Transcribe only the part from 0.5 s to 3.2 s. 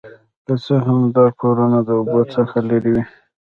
څه هم دا کورونه د اوبو څخه لرې وي